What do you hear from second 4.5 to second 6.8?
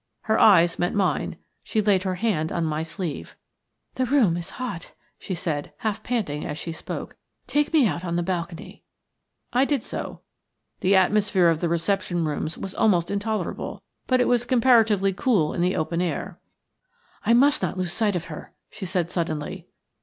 hot," she said, half panting as she